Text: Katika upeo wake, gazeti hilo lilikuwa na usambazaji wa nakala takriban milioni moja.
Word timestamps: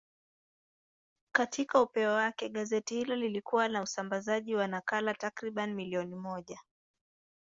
Katika 1.31 1.81
upeo 1.81 2.13
wake, 2.13 2.49
gazeti 2.49 2.95
hilo 2.95 3.15
lilikuwa 3.15 3.67
na 3.67 3.81
usambazaji 3.81 4.55
wa 4.55 4.67
nakala 4.67 5.13
takriban 5.13 5.73
milioni 5.73 6.15
moja. 6.15 6.59